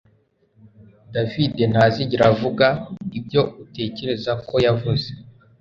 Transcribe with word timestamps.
David 1.13 1.55
ntazigera 1.71 2.23
avuga 2.33 2.65
ibyo 3.17 3.41
utekereza 3.63 4.31
ko 4.47 4.55
yavuze 4.65 5.09